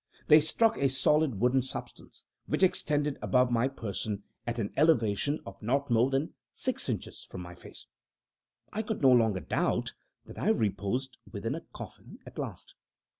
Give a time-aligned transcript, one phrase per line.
[0.29, 5.61] They struck a solid wooden substance, which extended above my person at an elevation of
[5.61, 7.85] not more than six inches from my face.
[8.73, 9.93] I could no longer doubt
[10.25, 12.73] that I reposed within a coffin at last.